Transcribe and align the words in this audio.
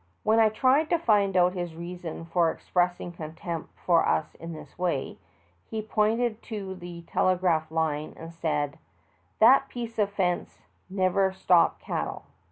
When 0.23 0.39
I 0.39 0.49
tried 0.49 0.89
to 0.89 0.97
find 0.97 1.37
out 1.37 1.53
his 1.53 1.75
reason 1.75 2.25
for 2.25 2.49
express 2.49 2.99
ing 2.99 3.11
contempt 3.11 3.69
for 3.85 4.03
us 4.03 4.33
in 4.33 4.51
this 4.51 4.75
way, 4.75 5.19
he 5.69 5.83
pointed 5.83 6.41
to 6.41 6.73
the 6.73 7.03
telegraph 7.03 7.69
line 7.69 8.15
and 8.17 8.33
said: 8.33 8.79
"That 9.37 9.69
piece 9.69 9.99
of 9.99 10.09
fence 10.09 10.63
never 10.89 11.31
stop 11.31 11.79
cattle." 11.79 12.23